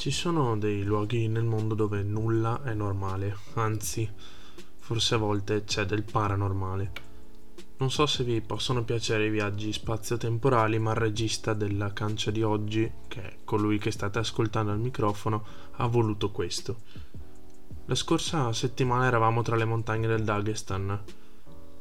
[0.00, 4.10] Ci sono dei luoghi nel mondo dove nulla è normale, anzi,
[4.78, 6.92] forse a volte c'è del paranormale.
[7.76, 12.42] Non so se vi possono piacere i viaggi spazio-temporali, ma il regista della cancia di
[12.42, 16.78] oggi, che è colui che state ascoltando al microfono, ha voluto questo.
[17.84, 20.98] La scorsa settimana eravamo tra le montagne del Dagestan.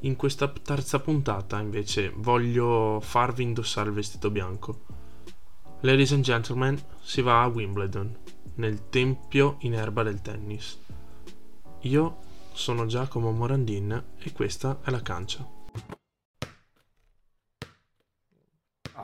[0.02, 4.99] In questa terza puntata, invece, voglio farvi indossare il vestito bianco.
[5.82, 8.14] Ladies and gentlemen, si va a Wimbledon,
[8.56, 10.78] nel tempio in erba del tennis.
[11.84, 12.18] Io
[12.52, 15.48] sono Giacomo Morandin e questa è la cancia.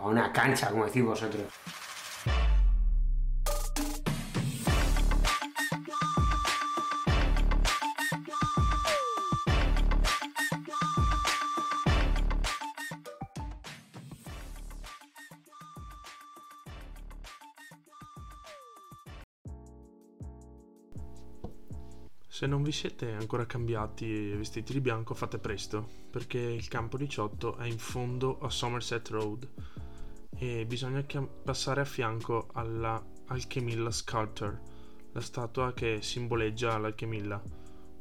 [0.04, 1.85] Una cancha, come decís vosotros.
[22.36, 26.98] Se non vi siete ancora cambiati e vestiti di bianco fate presto, perché il campo
[26.98, 29.50] 18 è in fondo a Somerset Road
[30.38, 31.02] e bisogna
[31.46, 34.62] passare a fianco alla Alchemilla Sculpture,
[35.14, 37.42] la statua che simboleggia l'alchemilla,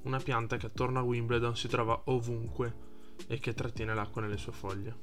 [0.03, 2.75] una pianta che attorno a Wimbledon si trova ovunque
[3.29, 5.03] e che trattiene l'acqua nelle sue foglie.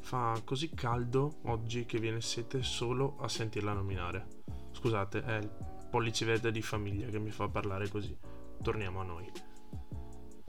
[0.00, 4.42] Fa così caldo oggi che viene sete solo a sentirla nominare.
[4.72, 5.50] Scusate, è il
[5.88, 9.30] pollice verde di famiglia che mi fa parlare così torniamo a noi.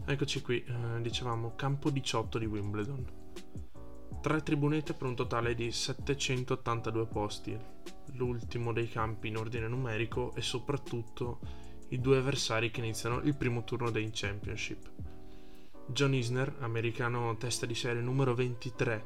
[0.06, 3.20] Eccoci qui, eh, dicevamo campo 18 di Wimbledon.
[4.22, 7.58] Tre tribunette per un totale di 782 posti,
[8.14, 11.40] l'ultimo dei campi in ordine numerico e soprattutto
[11.90, 14.92] i due avversari che iniziano il primo turno dei Championship.
[15.88, 19.06] John Isner, americano testa di serie numero 23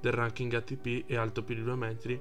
[0.00, 2.20] del ranking ATP e alto più di 2 metri,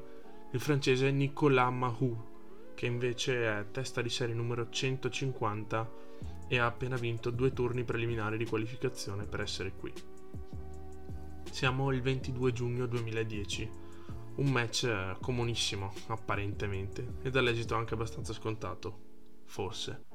[0.52, 2.31] il francese Nicolas Mahou,
[2.74, 5.90] che invece è testa di serie numero 150
[6.48, 9.94] e ha appena vinto due turni preliminari di qualificazione per essere qui.
[11.50, 13.70] Siamo il 22 giugno 2010,
[14.36, 19.00] un match comunissimo apparentemente e dall'esito anche abbastanza scontato,
[19.46, 20.06] forse.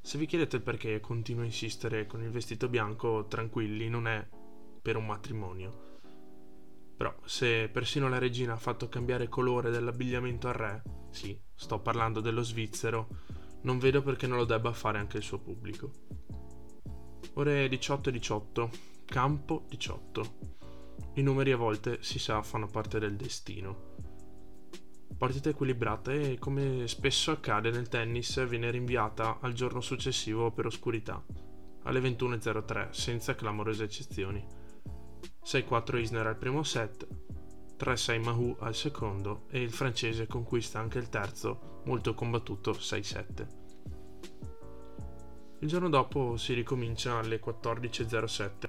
[0.00, 4.26] Se vi chiedete perché continuo a insistere con il vestito bianco, tranquilli, non è
[4.80, 5.87] per un matrimonio.
[6.98, 12.20] Però se persino la regina ha fatto cambiare colore dell'abbigliamento al re, sì, sto parlando
[12.20, 13.06] dello svizzero,
[13.62, 15.92] non vedo perché non lo debba fare anche il suo pubblico.
[17.34, 18.70] Ore 18 e 18,
[19.04, 20.56] campo 18.
[21.14, 23.94] I numeri a volte, si sa, fanno parte del destino.
[25.16, 31.24] Partita equilibrata e, come spesso accade nel tennis, viene rinviata al giorno successivo per oscurità,
[31.84, 34.57] alle 21.03, senza clamorose eccezioni.
[35.48, 37.06] 6-4 Isner al primo set,
[37.78, 43.46] 3-6 Mahou al secondo e il francese conquista anche il terzo, molto combattuto 6-7.
[45.60, 48.68] Il giorno dopo si ricomincia alle 14.07.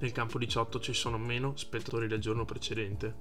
[0.00, 3.14] Nel campo 18 ci sono meno spettatori del giorno precedente.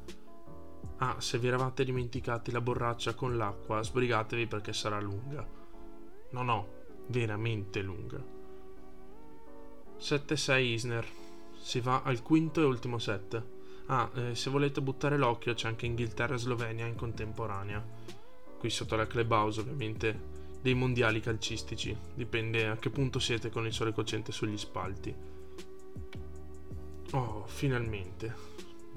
[0.97, 5.47] Ah, se vi eravate dimenticati la borraccia con l'acqua, sbrigatevi perché sarà lunga.
[6.31, 6.67] No, no,
[7.09, 8.25] veramente lunga.
[9.99, 11.22] 7-6 Isner.
[11.63, 13.41] Si va al quinto e ultimo set.
[13.85, 17.81] Ah, eh, se volete buttare l'occhio c'è anche Inghilterra e Slovenia in contemporanea.
[18.59, 20.31] Qui sotto la clubhouse ovviamente
[20.61, 25.15] dei mondiali calcistici, dipende a che punto siete con il sole cocente sugli spalti.
[27.11, 28.35] Oh, finalmente.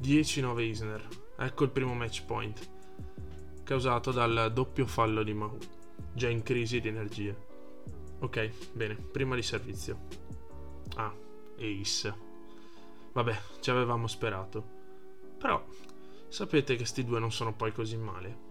[0.01, 1.09] 10-9 Isner.
[1.39, 2.69] Ecco il primo match point.
[3.63, 5.57] Causato dal doppio fallo di Mahu,
[6.13, 7.45] già in crisi di energie.
[8.19, 10.01] Ok, bene, prima di servizio.
[10.97, 11.15] Ah,
[11.59, 12.26] Ace.
[13.17, 14.63] Vabbè, ci avevamo sperato.
[15.39, 15.65] Però
[16.29, 18.45] sapete che sti due non sono poi così male.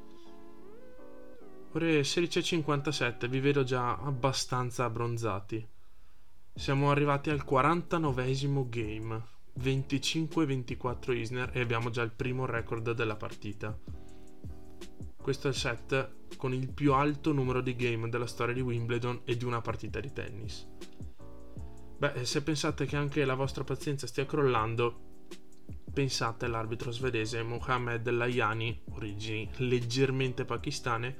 [1.73, 5.63] Ore 16.57 vi vedo già abbastanza abbronzati.
[6.51, 9.33] Siamo arrivati al 49esimo game.
[9.59, 13.77] 25-24 Isner e abbiamo già il primo record della partita.
[15.15, 19.21] Questo è il set con il più alto numero di game della storia di Wimbledon
[19.25, 20.67] e di una partita di tennis.
[21.97, 25.13] Beh, se pensate che anche la vostra pazienza stia crollando,
[25.95, 31.15] Pensate all'arbitro svedese Mohamed Layani, origini leggermente pakistane,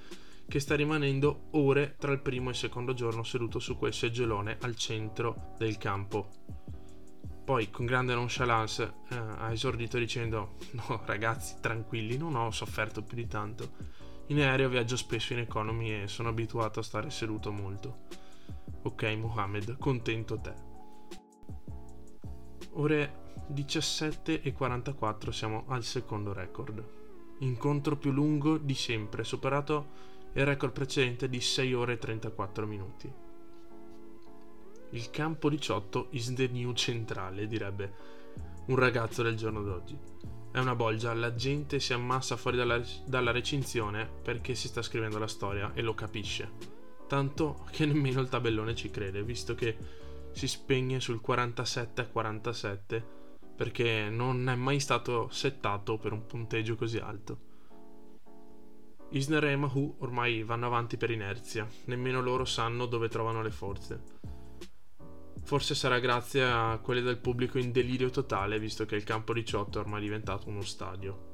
[0.50, 4.58] che sta rimanendo ore tra il primo e il secondo giorno seduto su quel seggiolone
[4.60, 6.28] al centro del campo.
[7.46, 13.16] Poi, con grande nonchalance, eh, ha esordito dicendo: No, ragazzi, tranquilli, non ho sofferto più
[13.16, 13.72] di tanto.
[14.28, 18.08] In aereo viaggio spesso in economy e sono abituato a stare seduto molto.
[18.82, 20.65] Ok, Mohamed, contento te.
[22.78, 26.84] Ore 17 e 44 siamo al secondo record.
[27.40, 33.12] incontro più lungo di sempre, superato il record precedente di 6 ore e 34 minuti.
[34.90, 37.94] Il campo 18 is the new centrale, direbbe
[38.68, 39.98] un ragazzo del giorno d'oggi.
[40.52, 45.18] È una bolgia, la gente si ammassa fuori dalla, dalla recinzione perché si sta scrivendo
[45.18, 46.52] la storia e lo capisce.
[47.08, 50.04] Tanto che nemmeno il tabellone ci crede, visto che
[50.36, 53.14] si spegne sul 47 47
[53.56, 57.40] perché non è mai stato settato per un punteggio così alto.
[59.12, 64.04] Isner e Mahu ormai vanno avanti per inerzia, nemmeno loro sanno dove trovano le forze.
[65.42, 69.78] Forse sarà grazie a quelli del pubblico in delirio totale, visto che il campo 18
[69.78, 71.34] è ormai diventato uno stadio.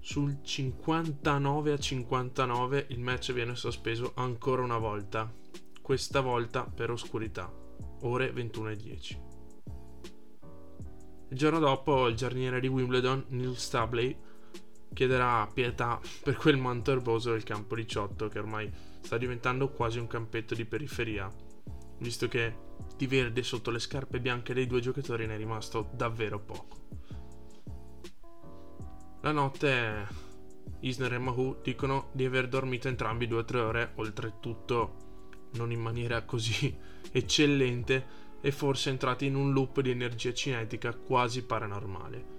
[0.00, 5.32] Sul 59 a 59 il match viene sospeso ancora una volta,
[5.80, 7.50] questa volta per oscurità,
[8.00, 9.20] ore 21 e 10.
[11.30, 14.16] Il giorno dopo il giardiniere di Wimbledon, Neil Stabley,
[14.94, 18.72] chiederà pietà per quel manto erboso del campo 18 che ormai
[19.02, 21.30] sta diventando quasi un campetto di periferia
[21.98, 22.66] visto che
[22.96, 26.76] di verde sotto le scarpe bianche dei due giocatori ne è rimasto davvero poco.
[29.20, 30.06] La notte
[30.80, 35.06] Isner e Mahu dicono di aver dormito entrambi due o tre ore, oltretutto
[35.52, 36.76] non in maniera così
[37.10, 42.36] eccellente e forse entrati in un loop di energia cinetica quasi paranormale.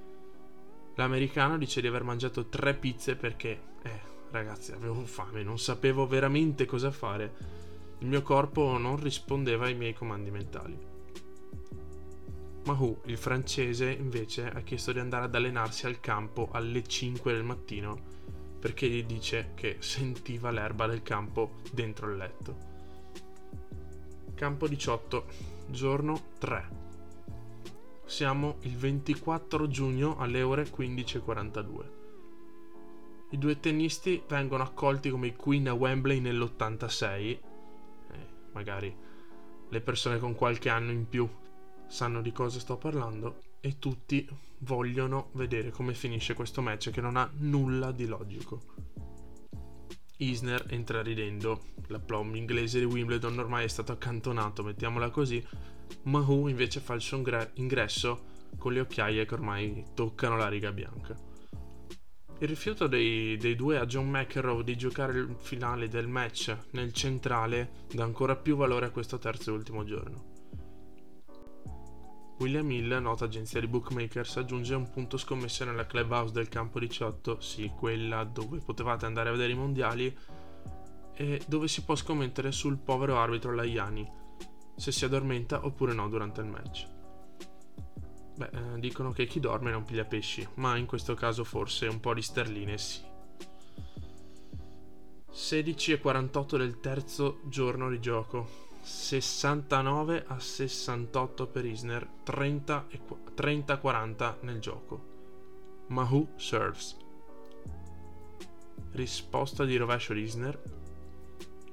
[0.96, 4.02] L'americano dice di aver mangiato tre pizze perché, eh,
[4.32, 7.58] ragazzi, avevo fame, non sapevo veramente cosa fare
[8.02, 10.78] il mio corpo non rispondeva ai miei comandi mentali.
[12.64, 17.44] Mahu, il francese, invece ha chiesto di andare ad allenarsi al campo alle 5 del
[17.44, 18.18] mattino
[18.60, 22.69] perché gli dice che sentiva l'erba del campo dentro il letto.
[24.40, 25.26] Campo 18,
[25.68, 26.70] giorno 3.
[28.06, 31.90] Siamo il 24 giugno alle ore 15.42.
[33.32, 37.38] I due tennisti vengono accolti come i Queen a Wembley nell'86
[38.54, 38.96] magari
[39.68, 41.28] le persone con qualche anno in più
[41.88, 44.26] sanno di cosa sto parlando e tutti
[44.60, 49.09] vogliono vedere come finisce questo match che non ha nulla di logico.
[50.22, 55.46] Isner entra ridendo, l'applomb inglese di Wimbledon ormai è stato accantonato, mettiamola così,
[56.04, 57.24] Mahu invece fa il suo
[57.54, 58.26] ingresso
[58.58, 61.16] con le occhiaie che ormai toccano la riga bianca.
[62.42, 66.94] Il rifiuto dei, dei, due a John McEnroe di giocare il finale del match nel
[66.94, 70.39] centrale dà ancora più valore a questo terzo e ultimo giorno.
[72.40, 77.42] William Hill, nota agenzia di bookmakers, aggiunge un punto scommessa nella clubhouse del campo 18,
[77.42, 80.18] sì, quella dove potevate andare a vedere i mondiali,
[81.16, 84.10] e dove si può scommettere sul povero arbitro Laiani,
[84.78, 86.88] se si addormenta oppure no durante il match.
[88.38, 92.00] Beh, eh, dicono che chi dorme non piglia pesci, ma in questo caso forse un
[92.00, 93.02] po' di sterline sì.
[95.30, 98.69] 16 e 48 del terzo giorno di gioco.
[98.82, 102.88] 69 a 68 per Isner, 30
[103.36, 105.08] 30 40 nel gioco.
[105.88, 106.98] Mahu serves.
[108.92, 110.62] Risposta di rovescio di Isner.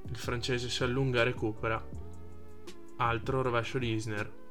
[0.09, 1.85] Il francese si allunga e recupera.
[2.99, 4.46] Altro rovescio di Isner.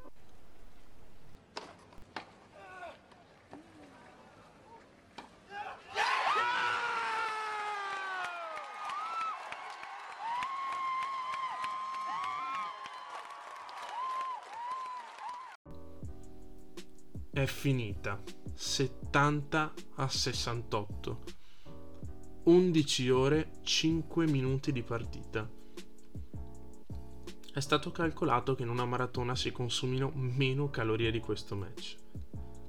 [17.36, 18.24] È finita.
[18.54, 21.24] 70 a 68
[22.44, 25.50] 11 ore 5 minuti di partita.
[27.52, 31.98] È stato calcolato che in una maratona si consumino meno calorie di questo match.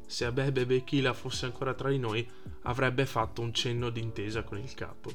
[0.04, 2.28] Se Abebe Bechila fosse ancora tra di noi
[2.62, 5.10] avrebbe fatto un cenno d'intesa con il capo.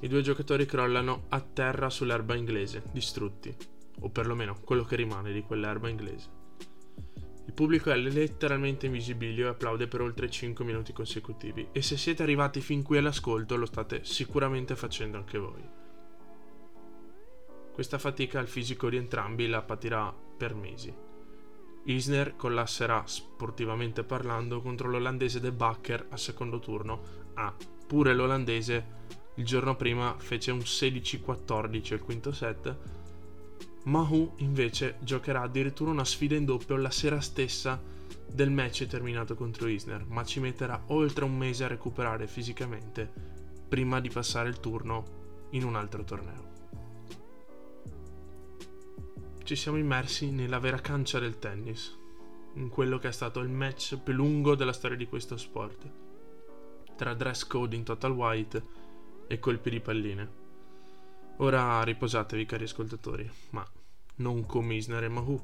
[0.00, 3.52] I due giocatori crollano a terra sull'erba inglese distrutti.
[4.02, 6.37] O perlomeno quello che rimane di quell'erba inglese
[7.48, 12.22] il pubblico è letteralmente invisibile e applaude per oltre 5 minuti consecutivi e se siete
[12.22, 15.66] arrivati fin qui all'ascolto lo state sicuramente facendo anche voi.
[17.72, 20.94] Questa fatica al fisico di entrambi la patirà per mesi.
[21.84, 27.30] Isner collasserà sportivamente parlando contro l'olandese De Bakker al secondo turno.
[27.32, 28.96] Ah, pure l'olandese
[29.36, 32.76] il giorno prima fece un 16-14 al quinto set
[33.88, 37.80] Mahu invece giocherà addirittura una sfida in doppio la sera stessa
[38.30, 43.10] del match terminato contro Isner, ma ci metterà oltre un mese a recuperare fisicamente
[43.66, 46.56] prima di passare il turno in un altro torneo.
[49.42, 51.96] Ci siamo immersi nella vera cancia del tennis,
[52.56, 55.90] in quello che è stato il match più lungo della storia di questo sport,
[56.94, 58.62] tra dress code in total white
[59.26, 60.46] e colpi di palline.
[61.38, 63.66] Ora riposatevi cari ascoltatori, ma
[64.18, 65.40] non come Isner e Mahu,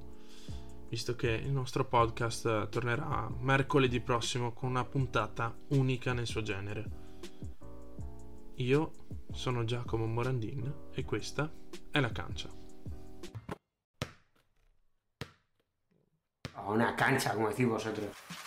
[0.89, 7.03] visto che il nostro podcast tornerà mercoledì prossimo con una puntata unica nel suo genere.
[8.57, 8.93] Io
[9.33, 11.53] sono Giacomo Morandin e questa
[11.91, 12.49] è la cancia.
[16.67, 18.44] Una cancha, como decís vosotros.